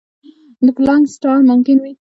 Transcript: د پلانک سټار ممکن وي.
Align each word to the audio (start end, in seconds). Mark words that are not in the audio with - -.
د 0.65 0.67
پلانک 0.77 1.03
سټار 1.13 1.39
ممکن 1.49 1.77
وي. 1.83 1.93